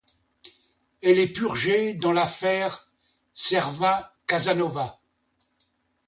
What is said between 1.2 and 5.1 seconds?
purgée dans l'affaire Servin-Casanova.